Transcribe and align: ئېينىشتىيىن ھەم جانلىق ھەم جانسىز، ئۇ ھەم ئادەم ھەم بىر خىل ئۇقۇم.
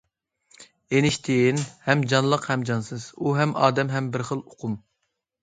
ئېينىشتىيىن 0.95 1.59
ھەم 1.89 2.01
جانلىق 2.15 2.49
ھەم 2.53 2.65
جانسىز، 2.71 3.07
ئۇ 3.19 3.35
ھەم 3.43 3.55
ئادەم 3.67 3.95
ھەم 3.99 4.11
بىر 4.19 4.27
خىل 4.33 4.43
ئۇقۇم. 4.49 4.77